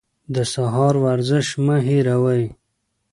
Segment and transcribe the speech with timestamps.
[0.33, 2.43] د سهار ورزش مه هېروئ.